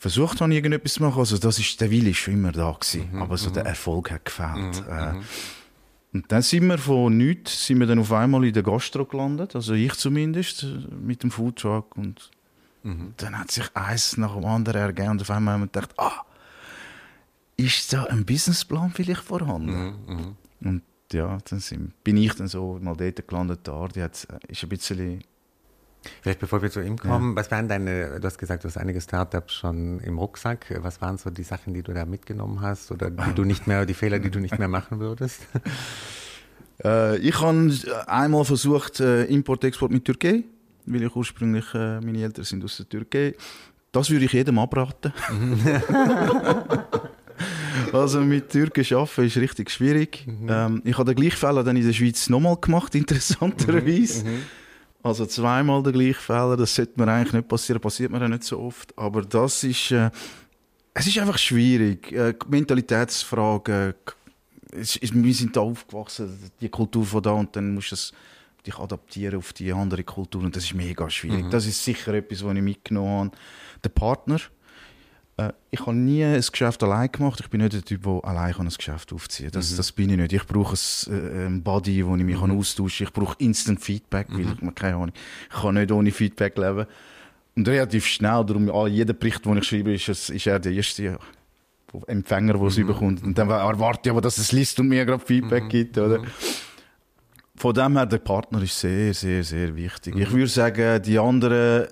versucht 0.00 0.40
habe, 0.40 0.52
irgendetwas 0.54 0.94
zu 0.94 1.02
machen. 1.02 1.18
Also 1.18 1.36
das 1.38 1.58
ist, 1.58 1.80
der 1.80 1.90
Wille 1.90 2.10
ist 2.10 2.16
schon 2.16 2.34
immer 2.34 2.52
da 2.52 2.72
gewesen, 2.72 3.10
mhm, 3.12 3.22
aber 3.22 3.36
so 3.36 3.50
der 3.50 3.64
mhm. 3.64 3.68
Erfolg 3.68 4.10
hat 4.10 4.24
gefehlt. 4.24 4.86
Mhm, 4.86 4.92
äh, 4.92 5.12
mhm. 5.12 5.24
und 6.14 6.32
dann 6.32 6.42
sind 6.42 6.66
wir 6.66 6.78
von 6.78 7.16
nichts, 7.16 7.66
sind 7.66 7.80
wir 7.80 7.86
dann 7.86 7.98
auf 7.98 8.10
einmal 8.10 8.44
in 8.44 8.54
der 8.54 8.62
Gastro 8.62 9.04
gelandet, 9.04 9.54
also 9.54 9.74
ich 9.74 9.92
zumindest, 9.94 10.66
mit 10.90 11.22
dem 11.22 11.30
Foodtruck 11.30 11.96
und 11.96 12.30
mhm. 12.82 13.12
dann 13.18 13.38
hat 13.38 13.50
sich 13.50 13.64
eins 13.74 14.16
nach 14.16 14.34
dem 14.34 14.46
anderen 14.46 14.80
ergeben 14.80 15.10
und 15.10 15.20
auf 15.20 15.30
einmal 15.30 15.54
haben 15.54 15.62
wir 15.62 15.66
gedacht, 15.66 15.92
ah, 15.98 16.24
ist 17.56 17.92
da 17.92 18.04
ein 18.04 18.24
Businessplan 18.24 18.90
vielleicht 18.92 19.22
vorhanden? 19.22 19.94
Mhm, 20.06 20.36
und 20.62 20.82
ja, 21.12 21.38
dann 21.48 21.60
sind, 21.60 22.02
bin 22.04 22.16
ich 22.16 22.34
dann 22.34 22.48
so 22.48 22.78
mal 22.80 22.96
dort 22.96 23.26
gelandet. 23.26 23.60
Da, 23.64 23.88
die 23.88 24.02
hat, 24.02 24.26
äh, 24.30 24.52
ist 24.52 24.62
ein 24.62 24.68
bisschen 24.68 25.24
Vielleicht 26.22 26.40
bevor 26.40 26.62
wir 26.62 26.70
zu 26.70 26.80
ihm 26.80 26.98
kommen, 26.98 27.30
ja. 27.30 27.36
was 27.36 27.50
waren 27.50 27.68
deine, 27.68 28.20
du 28.20 28.26
hast 28.26 28.38
gesagt, 28.38 28.64
du 28.64 28.68
hast 28.68 28.78
einige 28.78 29.00
Startups 29.00 29.54
schon 29.54 30.00
im 30.00 30.18
Rucksack. 30.18 30.66
Was 30.82 31.00
waren 31.00 31.18
so 31.18 31.30
die 31.30 31.42
Sachen, 31.42 31.74
die 31.74 31.82
du 31.82 31.92
da 31.92 32.04
mitgenommen 32.04 32.60
hast 32.62 32.90
oder 32.90 33.10
die 33.10 33.34
du 33.34 33.44
nicht 33.44 33.66
mehr, 33.66 33.84
die 33.86 33.94
Fehler, 33.94 34.18
die 34.18 34.30
du 34.30 34.40
nicht 34.40 34.58
mehr 34.58 34.68
machen 34.68 35.00
würdest? 35.00 35.42
Äh, 36.82 37.18
ich 37.18 37.38
habe 37.42 37.74
einmal 38.06 38.42
versucht, 38.46 39.00
äh, 39.00 39.24
Import-Export 39.24 39.92
mit 39.92 40.02
Türkei, 40.02 40.44
weil 40.86 41.02
ich 41.02 41.14
ursprünglich, 41.14 41.66
äh, 41.74 42.00
meine 42.00 42.22
Eltern 42.22 42.42
sind 42.42 42.64
aus 42.64 42.78
der 42.78 42.88
Türkei. 42.88 43.34
Das 43.92 44.08
würde 44.08 44.24
ich 44.24 44.32
jedem 44.32 44.58
abraten. 44.58 45.12
Also 47.92 48.20
mit 48.20 48.50
Türken 48.50 48.84
arbeiten 48.94 49.24
ist 49.24 49.36
richtig 49.36 49.70
schwierig. 49.70 50.26
Mhm. 50.26 50.48
Ähm, 50.48 50.82
ich 50.84 50.98
habe 50.98 51.14
den 51.14 51.20
gleichen 51.20 51.36
Fehler 51.36 51.64
dann 51.64 51.76
in 51.76 51.86
der 51.86 51.92
Schweiz 51.92 52.28
nochmal 52.28 52.56
gemacht, 52.56 52.94
interessanterweise. 52.94 54.24
Mhm. 54.24 54.30
Mhm. 54.30 54.42
Also 55.02 55.24
zweimal 55.26 55.82
den 55.82 55.92
gleichen 55.94 56.20
Fehler, 56.20 56.56
das 56.56 56.74
sollte 56.74 57.00
mir 57.00 57.10
eigentlich 57.10 57.32
nicht 57.32 57.48
passieren, 57.48 57.80
passiert 57.80 58.10
mir 58.10 58.20
ja 58.20 58.28
nicht 58.28 58.44
so 58.44 58.60
oft. 58.60 58.96
Aber 58.98 59.22
das 59.22 59.64
ist, 59.64 59.90
äh, 59.92 60.10
es 60.92 61.06
ist 61.06 61.18
einfach 61.18 61.38
schwierig. 61.38 62.12
Äh, 62.12 62.34
Mentalitätsfragen, 62.48 63.94
es 64.72 64.98
wir 65.00 65.34
sind 65.34 65.56
da 65.56 65.60
aufgewachsen, 65.60 66.50
die 66.60 66.68
Kultur 66.68 67.04
von 67.04 67.22
da 67.22 67.32
und 67.32 67.56
dann 67.56 67.74
musst 67.74 67.90
du 67.90 67.94
es 67.94 68.12
dich 68.66 68.78
adaptieren 68.78 69.38
auf 69.38 69.52
die 69.52 69.72
andere 69.72 70.04
Kultur 70.04 70.42
und 70.42 70.54
das 70.54 70.64
ist 70.64 70.74
mega 70.74 71.08
schwierig. 71.08 71.44
Mhm. 71.44 71.50
Das 71.50 71.66
ist 71.66 71.82
sicher 71.82 72.12
etwas, 72.12 72.44
was 72.44 72.54
ich 72.54 72.62
mitgenommen 72.62 73.30
habe. 73.30 73.30
Der 73.82 73.88
Partner, 73.88 74.38
ich 75.70 75.80
habe 75.80 75.94
nie 75.94 76.24
ein 76.24 76.40
Geschäft 76.40 76.82
allein 76.82 77.10
gemacht. 77.10 77.40
Ich 77.40 77.48
bin 77.48 77.60
nicht 77.60 77.72
der 77.72 77.84
Typ, 77.84 78.02
der 78.02 78.24
allein 78.24 78.54
ein 78.54 78.68
Geschäft 78.68 79.12
aufziehen 79.12 79.50
kann. 79.50 79.60
Das, 79.60 79.72
mhm. 79.72 79.76
das 79.76 79.92
bin 79.92 80.10
ich 80.10 80.16
nicht. 80.16 80.32
Ich 80.32 80.46
brauche 80.46 80.76
ein, 80.76 81.58
äh, 81.58 81.60
Body, 81.60 82.06
wo 82.06 82.16
ich 82.16 82.24
mich 82.24 82.40
mhm. 82.40 82.58
austauschen 82.58 83.06
kann. 83.06 83.12
Ich 83.12 83.12
brauche 83.12 83.36
Instant 83.38 83.80
Feedback, 83.80 84.26
weil 84.30 84.44
mhm. 84.44 84.56
ich, 84.68 84.74
keine 84.74 84.96
Ahnung, 84.96 85.12
ich 85.48 85.60
kann 85.60 85.74
nicht 85.74 85.92
ohne 85.92 86.10
Feedback 86.10 86.56
leben. 86.58 86.86
Und 87.56 87.68
relativ 87.68 88.06
schnell, 88.06 88.44
darum, 88.44 88.88
jeder 88.88 89.12
Bericht, 89.12 89.44
den 89.44 89.58
ich 89.58 89.64
schreibe, 89.64 89.92
ist, 89.92 90.08
ist 90.08 90.46
er 90.46 90.58
der 90.58 90.72
erste 90.72 91.18
Empfänger, 92.06 92.54
der 92.54 92.62
es 92.62 92.76
mhm. 92.76 92.84
überkommt. 92.84 93.22
Und 93.22 93.36
dann 93.36 93.50
erwarte 93.50 94.08
ich 94.08 94.10
aber, 94.10 94.20
dass 94.20 94.38
es 94.38 94.52
liest 94.52 94.78
und 94.80 94.88
mir 94.88 95.04
gerade 95.04 95.24
Feedback 95.24 95.64
mhm. 95.64 95.68
gibt, 95.68 95.98
oder? 95.98 96.18
Mhm. 96.18 96.26
Von 97.56 97.74
dem 97.74 97.96
her, 97.96 98.06
der 98.06 98.18
Partner 98.18 98.62
ist 98.62 98.80
sehr, 98.80 99.12
sehr, 99.12 99.44
sehr 99.44 99.76
wichtig. 99.76 100.16
Ich 100.16 100.30
würde 100.30 100.46
sagen, 100.46 101.02
die 101.02 101.18
anderen 101.18 101.88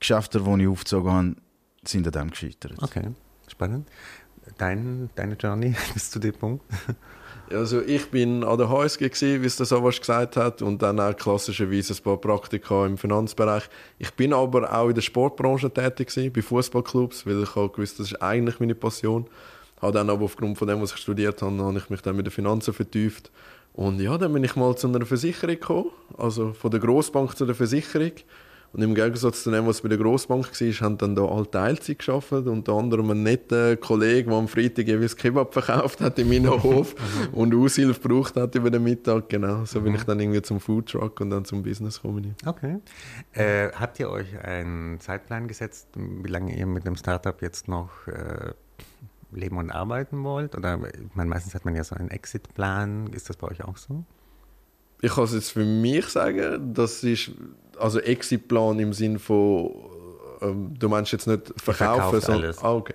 Geschäfte, 0.00 0.40
die 0.40 0.62
ich 0.62 0.68
aufgezogen 0.68 1.12
habe, 1.12 1.36
sind 1.88 2.06
an 2.06 2.12
dem 2.12 2.30
gescheitert. 2.30 2.74
Okay, 2.82 3.10
spannend. 3.48 3.88
Dein, 4.58 5.10
deine 5.14 5.34
Journey 5.34 5.74
bis 5.94 6.10
zu 6.10 6.18
dem 6.18 6.34
Punkt? 6.34 6.64
Also 7.50 7.82
ich 7.82 8.10
bin 8.10 8.42
an 8.42 8.56
der 8.56 8.70
HSG 8.70 9.08
gewesen, 9.08 9.42
wie 9.42 9.46
es 9.46 9.56
der 9.56 9.66
Savas 9.66 10.00
gesagt 10.00 10.36
hat, 10.36 10.62
und 10.62 10.80
dann 10.80 10.98
auch 10.98 11.14
klassischerweise 11.14 11.94
ein 11.94 12.02
paar 12.02 12.16
Praktika 12.16 12.86
im 12.86 12.96
Finanzbereich. 12.96 13.68
Ich 13.98 14.12
bin 14.14 14.32
aber 14.32 14.72
auch 14.72 14.88
in 14.88 14.94
der 14.94 15.02
Sportbranche 15.02 15.70
tätig 15.70 16.08
gewesen, 16.08 16.32
bei 16.32 16.42
Fußballclubs, 16.42 17.26
weil 17.26 17.42
ich 17.42 17.54
halt 17.54 17.74
gewusst, 17.74 17.98
das 17.98 18.12
ist 18.12 18.22
eigentlich 18.22 18.60
meine 18.60 18.74
Passion. 18.74 19.26
Habe 19.80 19.92
dann 19.92 20.08
aber 20.08 20.24
aufgrund 20.24 20.56
von 20.56 20.68
dem, 20.68 20.80
was 20.80 20.92
ich 20.92 20.98
studiert 20.98 21.42
habe, 21.42 21.62
habe 21.62 21.78
ich 21.78 21.90
mich 21.90 22.00
dann 22.00 22.16
mit 22.16 22.26
den 22.26 22.30
Finanzen 22.30 22.72
vertieft. 22.72 23.30
Und 23.74 24.00
ja, 24.00 24.16
dann 24.16 24.32
bin 24.32 24.44
ich 24.44 24.56
mal 24.56 24.74
zu 24.76 24.86
einer 24.86 25.04
Versicherung 25.04 25.56
gekommen, 25.56 25.90
also 26.16 26.52
von 26.52 26.70
der 26.70 26.80
Grossbank 26.80 27.36
zu 27.36 27.44
der 27.44 27.56
Versicherung 27.56 28.12
und 28.74 28.82
im 28.82 28.92
Gegensatz 28.92 29.44
zu 29.44 29.52
dem, 29.52 29.68
was 29.68 29.82
bei 29.82 29.88
der 29.88 29.98
Grossbank 29.98 30.50
war, 30.50 30.68
haben 30.80 30.98
dann 30.98 31.14
da 31.14 31.24
alle 31.24 31.48
Teilzeit 31.48 32.00
geschafft. 32.00 32.32
Unter 32.32 32.72
anderem 32.72 33.08
ein 33.08 33.22
netter 33.22 33.76
Kollege, 33.76 34.28
der 34.28 34.36
am 34.36 34.48
Freitag 34.48 34.88
jeweils 34.88 35.16
Kebab 35.16 35.52
verkauft 35.52 36.00
hat 36.00 36.18
in 36.18 36.28
meinem 36.28 36.60
Hof 36.60 36.96
und 37.32 37.54
Aushilfe 37.54 38.00
gebraucht 38.00 38.34
hat 38.34 38.52
über 38.56 38.72
den 38.72 38.82
Mittag. 38.82 39.28
Genau, 39.28 39.64
so 39.64 39.80
bin 39.80 39.92
mhm. 39.92 39.98
ich 39.98 40.02
dann 40.02 40.18
irgendwie 40.18 40.42
zum 40.42 40.58
Foodtruck 40.58 41.20
und 41.20 41.30
dann 41.30 41.44
zum 41.44 41.62
Business 41.62 42.02
gekommen. 42.02 42.34
Okay. 42.44 42.80
Äh, 43.32 43.70
habt 43.78 44.00
ihr 44.00 44.10
euch 44.10 44.36
einen 44.42 44.98
Zeitplan 44.98 45.46
gesetzt, 45.46 45.86
wie 45.94 46.28
lange 46.28 46.56
ihr 46.58 46.66
mit 46.66 46.84
dem 46.84 46.96
Startup 46.96 47.40
jetzt 47.42 47.68
noch 47.68 48.08
äh, 48.08 48.54
leben 49.30 49.56
und 49.56 49.70
arbeiten 49.70 50.24
wollt? 50.24 50.56
Oder 50.56 50.80
ich 50.88 51.14
meine, 51.14 51.30
meistens 51.30 51.54
hat 51.54 51.64
man 51.64 51.76
ja 51.76 51.84
so 51.84 51.94
einen 51.94 52.10
Exit-Plan. 52.10 53.12
Ist 53.12 53.30
das 53.30 53.36
bei 53.36 53.46
euch 53.46 53.62
auch 53.62 53.76
so? 53.76 54.02
Ich 55.00 55.14
kann 55.14 55.24
es 55.24 55.32
jetzt 55.32 55.50
für 55.50 55.64
mich 55.64 56.06
sagen, 56.06 56.74
das 56.74 57.04
ist 57.04 57.30
also 57.78 58.00
Exitplan 58.00 58.78
im 58.78 58.92
Sinn 58.92 59.18
von, 59.18 59.70
ähm, 60.40 60.74
du 60.78 60.88
meinst 60.88 61.12
jetzt 61.12 61.26
nicht 61.26 61.52
verkaufen, 61.56 62.20
sondern. 62.20 62.54
Ah, 62.60 62.74
okay. 62.74 62.94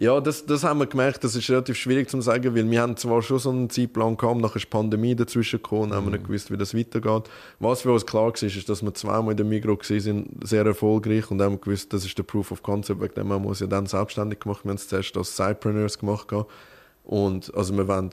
Ja, 0.00 0.18
das, 0.18 0.46
das 0.46 0.64
haben 0.64 0.78
wir 0.78 0.86
gemerkt, 0.86 1.22
das 1.24 1.36
ist 1.36 1.50
relativ 1.50 1.76
schwierig 1.76 2.08
zu 2.08 2.18
sagen, 2.22 2.56
weil 2.56 2.70
wir 2.70 2.80
haben 2.80 2.96
zwar 2.96 3.20
schon 3.20 3.38
so 3.38 3.50
einen 3.50 3.68
Zeitplan 3.68 4.16
gehabt, 4.16 4.40
nachher 4.40 4.56
ist 4.56 4.64
die 4.64 4.70
Pandemie 4.70 5.14
dazwischen 5.14 5.62
gekommen, 5.62 5.90
mhm. 5.90 5.94
haben 5.94 6.06
wir 6.06 6.12
nicht 6.12 6.24
gewusst, 6.26 6.50
wie 6.50 6.56
das 6.56 6.74
weitergeht. 6.74 7.24
Was 7.58 7.82
für 7.82 7.92
uns 7.92 8.06
klar 8.06 8.28
war, 8.28 8.42
ist, 8.42 8.68
dass 8.70 8.82
wir 8.82 8.94
zweimal 8.94 9.32
in 9.32 9.36
der 9.36 9.44
Migro 9.44 9.78
sind, 9.82 10.26
sehr 10.42 10.64
erfolgreich 10.64 11.30
und 11.30 11.42
haben 11.42 11.60
gewusst, 11.60 11.92
das 11.92 12.06
ist 12.06 12.16
der 12.16 12.22
Proof 12.22 12.50
of 12.50 12.62
Concept, 12.62 12.98
wegen 13.02 13.12
dem 13.12 13.30
haben 13.30 13.44
wir 13.44 13.50
uns 13.50 13.60
ja 13.60 13.66
dann 13.66 13.84
selbstständig 13.84 14.40
gemacht. 14.40 14.64
Wir 14.64 14.70
haben 14.70 14.76
es 14.76 14.88
zuerst 14.88 15.14
als 15.18 15.36
Sidepreneurs 15.36 15.98
gemacht 15.98 16.28
und 17.04 17.54
also 17.54 17.76
wir 17.76 17.86
wollen 17.86 18.10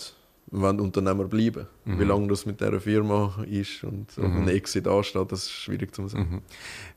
wollen 0.52 0.80
Unternehmer 0.80 1.26
bleiben. 1.26 1.68
Mhm. 1.86 2.00
Wie 2.00 2.04
lange 2.04 2.28
das 2.28 2.46
mit 2.46 2.62
dieser 2.62 2.80
Firma 2.80 3.44
ist 3.50 3.84
und 3.84 4.18
mhm. 4.18 4.44
ein 4.44 4.48
Exit 4.48 4.88
ansteht, 4.88 5.32
das 5.32 5.44
ist 5.44 5.52
schwierig 5.52 5.94
zu 5.94 6.08
sagen. 6.08 6.30
Mhm. 6.30 6.42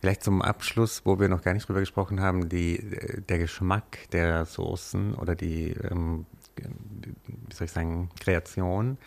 Vielleicht 0.01 0.23
zum 0.23 0.43
Abschluss, 0.43 1.03
wo 1.05 1.19
wir 1.19 1.29
noch 1.29 1.43
gar 1.43 1.55
nicht 1.55 1.69
drüber 1.69 1.81
gesprochen 1.81 2.21
haben, 2.21 2.49
die, 2.49 2.81
der 3.29 3.39
Geschmack 3.39 4.09
der 4.13 4.47
Soßen 4.47 5.15
oder 5.15 5.35
die, 5.35 5.71
ähm, 5.91 6.27
wie 6.57 7.55
soll 7.55 7.65
ich 7.67 7.73
sagen, 7.73 8.11
Kreation. 8.21 8.99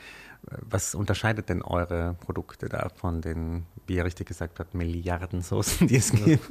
Was 0.45 0.93
unterscheidet 0.93 1.47
denn 1.47 1.61
eure 1.61 2.15
Produkte 2.19 2.67
da 2.67 2.89
von 2.93 3.21
den, 3.21 3.65
wie 3.87 3.95
ihr 3.95 4.03
richtig 4.03 4.27
gesagt 4.27 4.59
habt, 4.59 4.73
Milliarden 4.73 5.41
Soßen, 5.41 5.87
die 5.87 5.95
es 5.95 6.11
gibt? 6.11 6.49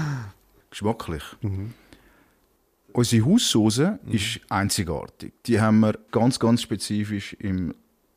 Geschmacklich. 0.70 1.22
Mhm. 1.42 1.74
Unsere 2.92 3.24
Haussauce 3.24 3.78
mhm. 3.78 4.12
ist 4.12 4.40
einzigartig. 4.48 5.32
Die 5.46 5.60
haben 5.60 5.80
wir 5.80 5.98
ganz, 6.10 6.38
ganz 6.38 6.62
spezifisch 6.62 7.34
im 7.34 7.74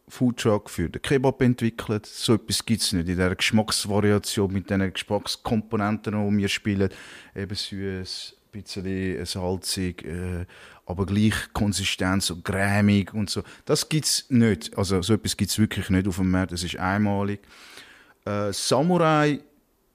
Foodtruck 0.07 0.69
für 0.69 0.89
den 0.89 1.01
Kebab 1.01 1.41
entwickelt. 1.41 2.05
So 2.05 2.35
etwas 2.35 2.65
gibt 2.65 2.81
es 2.81 2.93
nicht 2.93 3.07
in 3.07 3.15
dieser 3.15 3.35
Geschmacksvariation 3.35 4.51
mit 4.51 4.69
den 4.69 4.93
Geschmackskomponenten, 4.93 6.13
die 6.13 6.37
wir 6.37 6.47
spielen. 6.47 6.89
Eben 7.35 7.55
süß, 7.55 8.35
ein 8.53 8.61
bisschen 8.61 9.25
salzig, 9.25 10.05
äh, 10.05 10.45
aber 10.85 11.05
gleich 11.05 11.33
Konsistenz, 11.53 12.27
so 12.27 12.35
cremig 12.37 13.13
und 13.13 13.29
so. 13.29 13.43
Das 13.65 13.89
gibt 13.89 14.05
es 14.05 14.25
nicht. 14.29 14.77
Also 14.77 15.01
so 15.01 15.13
etwas 15.13 15.35
gibt 15.35 15.51
es 15.51 15.57
wirklich 15.57 15.89
nicht 15.89 16.07
auf 16.07 16.17
dem 16.17 16.29
Markt. 16.29 16.51
Das 16.51 16.63
ist 16.63 16.77
einmalig. 16.77 17.41
Äh, 18.25 18.53
Samurai 18.53 19.39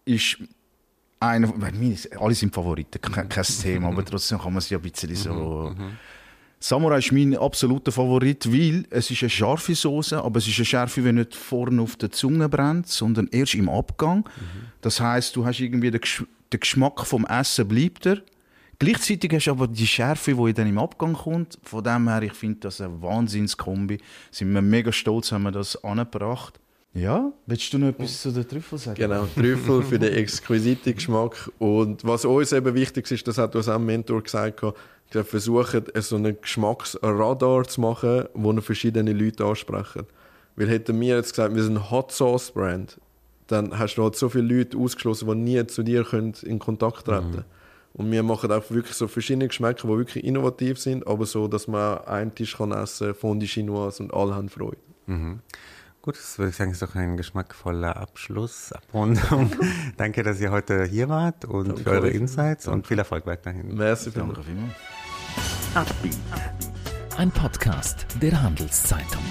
ist 0.05 0.39
einer, 1.21 1.53
alle 2.19 2.35
sind 2.35 2.55
Favoriten, 2.55 3.01
kein, 3.01 3.29
kein 3.29 3.45
Thema, 3.45 3.89
aber 3.89 4.05
trotzdem 4.05 4.39
kann 4.39 4.53
man 4.53 4.63
sie 4.63 4.75
ein 4.75 4.81
bisschen 4.81 5.15
so. 5.15 5.75
Samurai 6.63 6.99
ist 6.99 7.13
mein 7.13 7.35
absoluter 7.37 7.91
Favorit, 7.91 8.53
weil 8.53 8.85
es 8.91 9.11
ist 9.11 9.23
eine 9.23 9.31
scharfe 9.31 9.75
Soße, 9.75 10.23
aber 10.23 10.39
es 10.39 10.47
ist 10.47 10.59
eine 10.59 10.67
Schärfe, 10.67 11.01
die 11.01 11.13
nicht 11.13 11.35
vorne 11.35 11.81
auf 11.81 11.97
der 11.97 12.11
Zunge 12.11 12.51
brennt, 12.51 12.87
sondern 12.87 13.29
erst 13.33 13.55
im 13.55 13.71
Abgang. 13.71 14.29
Das 14.83 15.01
heißt, 15.01 15.35
du 15.37 15.47
hast 15.47 15.61
irgendwie 15.61 15.91
den, 15.91 16.03
Gesch 16.03 16.23
den 16.53 16.61
Geschmack 16.61 17.07
vom 17.07 17.25
Essen 17.27 17.67
bleibt 17.67 18.05
er. 18.05 18.23
Gleichzeitig 18.79 19.33
hast 19.33 19.47
du 19.47 19.53
aber 19.53 19.69
die 19.69 19.87
Schärfe, 19.87 20.35
die 20.35 20.53
dann 20.53 20.67
im 20.67 20.79
Abgang 20.79 21.15
kommt. 21.15 21.59
Von 21.63 21.83
dem 21.85 22.09
her, 22.09 22.23
ich 22.23 22.35
finde 22.35 22.61
das 22.61 22.81
eine 22.81 23.01
Wahnsinnskombi. 23.01 23.99
Sind 24.31 24.53
wir 24.53 24.63
mega 24.63 24.93
stolz, 24.93 25.33
haben 25.33 25.45
wir 25.45 25.53
das 25.53 25.83
angebracht. 25.83 26.61
Ja, 26.93 27.33
willst 27.47 27.73
du 27.73 27.79
noch 27.79 27.89
etwas 27.89 28.21
zu 28.21 28.33
den 28.33 28.49
Trüffeln 28.49 28.79
sagen? 28.79 28.97
Genau, 28.97 29.25
Trüffel 29.35 29.83
für 29.83 29.99
den 29.99 30.13
exquisiten 30.13 30.95
Geschmack. 30.95 31.51
Und 31.59 32.05
was 32.05 32.25
uns 32.25 32.53
eben 32.53 32.75
wichtig 32.75 33.09
ist, 33.11 33.29
das 33.29 33.39
hat 33.39 33.55
uns 33.55 33.69
auch 33.69 33.77
ein 33.77 33.87
Mentor 33.87 34.23
gesagt, 34.23 34.63
wir 35.13 35.25
versuchen, 35.25 35.85
so 35.95 36.17
einen 36.17 36.41
Geschmacksradar 36.41 37.65
zu 37.65 37.81
machen, 37.81 38.25
wo 38.35 38.53
verschiedene 38.61 39.13
Leute 39.13 39.45
ansprechen. 39.45 40.07
Weil 40.57 40.69
hätten 40.69 41.01
wir 41.01 41.17
jetzt 41.17 41.31
gesagt, 41.31 41.55
wir 41.55 41.63
sind 41.63 41.77
ein 41.77 41.91
Hot 41.91 42.13
Sauce 42.13 42.51
Brand, 42.51 43.01
dann 43.47 43.79
hast 43.79 43.97
du 43.97 44.03
halt 44.03 44.17
so 44.17 44.29
viele 44.29 44.59
Leute 44.59 44.77
ausgeschlossen, 44.77 45.29
die 45.29 45.35
nie 45.35 45.67
zu 45.67 45.83
dir 45.83 46.05
können 46.05 46.35
in 46.43 46.59
Kontakt 46.59 47.07
treten 47.07 47.31
können. 47.31 47.45
Und 47.93 48.11
wir 48.11 48.23
machen 48.23 48.53
auch 48.53 48.71
wirklich 48.71 48.95
so 48.95 49.09
verschiedene 49.09 49.49
Geschmäcker, 49.49 49.89
die 49.89 49.97
wirklich 49.97 50.25
innovativ 50.25 50.79
sind, 50.79 51.07
aber 51.07 51.27
so, 51.27 51.49
dass 51.49 51.67
man 51.67 51.99
einen 52.05 52.35
Tisch 52.35 52.57
kann 52.57 52.71
essen 52.73 53.09
kann, 53.09 53.15
Fondue 53.17 53.49
Chinoise 53.49 54.03
und 54.03 54.15
alle 54.15 54.35
haben 54.35 54.49
Freude. 54.49 54.77
Mhm. 55.07 55.41
Gut, 56.03 56.17
das 56.17 56.39
würde 56.39 56.49
ich 56.51 56.57
sagen, 56.57 56.71
ist 56.71 56.81
doch 56.81 56.95
ein 56.95 57.19
geschmackvoller 57.19 57.97
Abschluss, 57.97 58.73
Abrundung. 58.73 59.53
Danke, 59.99 60.23
dass 60.23 60.41
ihr 60.41 60.51
heute 60.51 60.85
hier 60.85 61.11
wart 61.11 61.45
und 61.45 61.69
Danke 61.69 61.83
für 61.83 61.91
eure 61.91 62.09
Insights 62.09 62.65
Danke. 62.65 62.77
und 62.79 62.87
viel 62.87 62.99
Erfolg 62.99 63.27
weiterhin. 63.27 63.75
Merci 63.75 64.11
vielmals. 64.11 64.39
Ein 67.19 67.31
Podcast 67.31 68.07
der 68.23 68.43
Handelszeitung. 68.43 69.23